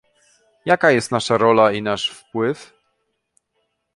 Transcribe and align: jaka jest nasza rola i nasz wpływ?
jaka 0.65 0.91
jest 0.91 1.11
nasza 1.11 1.37
rola 1.37 1.71
i 1.71 1.81
nasz 1.81 2.09
wpływ? 2.09 2.73